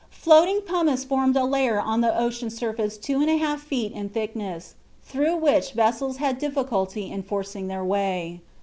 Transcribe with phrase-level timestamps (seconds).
[0.09, 4.09] Floating pumice formed a layer on the ocean surface two and a half feet in
[4.09, 8.41] thickness, through which vessels had difficulty in forcing their way.